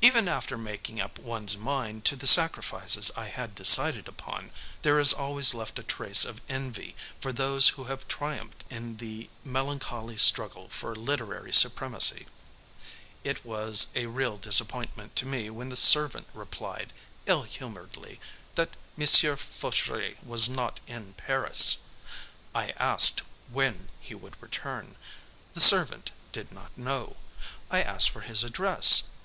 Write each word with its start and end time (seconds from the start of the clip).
Even 0.00 0.28
after 0.28 0.56
making 0.56 1.00
up 1.00 1.18
one's 1.18 1.56
mind 1.56 2.04
to 2.04 2.14
the 2.14 2.28
sacrifices 2.28 3.10
I 3.16 3.26
had 3.26 3.56
decided 3.56 4.06
upon, 4.06 4.52
there 4.82 5.00
is 5.00 5.12
always 5.12 5.52
left 5.52 5.80
a 5.80 5.82
trace 5.82 6.24
of 6.24 6.40
envy 6.48 6.94
for 7.20 7.32
those 7.32 7.70
who 7.70 7.82
have 7.90 8.06
triumphed 8.06 8.62
in 8.70 8.98
the 8.98 9.28
melancholy 9.44 10.16
struggle 10.16 10.68
for 10.68 10.94
literary 10.94 11.52
supremacy. 11.52 12.28
It 13.24 13.44
was 13.44 13.88
a 13.96 14.06
real 14.06 14.36
disappointment 14.36 15.16
to 15.16 15.26
me 15.26 15.50
when 15.50 15.70
the 15.70 15.76
servant 15.76 16.28
replied, 16.34 16.92
ill 17.26 17.42
humoredly, 17.42 18.20
that 18.54 18.76
M. 18.96 19.06
Fauchery 19.36 20.18
was 20.22 20.48
not 20.48 20.78
in 20.86 21.14
Paris. 21.14 21.78
I 22.54 22.74
asked 22.78 23.22
when 23.50 23.88
he 23.98 24.14
would 24.14 24.40
return. 24.40 24.94
The 25.54 25.60
servant 25.60 26.12
did 26.30 26.52
not 26.52 26.78
know. 26.78 27.16
I 27.72 27.82
asked 27.82 28.10
for 28.10 28.20
his 28.20 28.44
address. 28.44 29.02